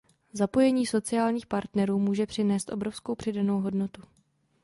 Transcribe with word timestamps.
Zapojení 0.33 0.85
sociálních 0.85 1.45
partnerů 1.45 1.99
může 1.99 2.25
přinést 2.25 2.69
obrovskou 2.71 3.15
přidanou 3.15 3.61
hodnotu. 3.61 4.01